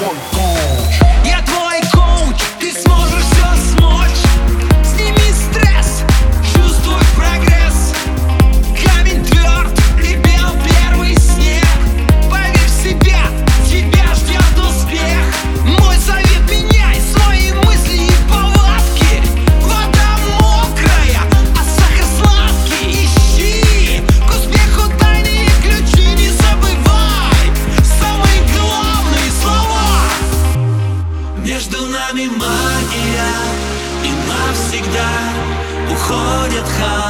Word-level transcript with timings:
one. 0.00 0.37
Уходят 36.08 36.66
холода 36.66 37.07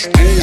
Hey. 0.00 0.37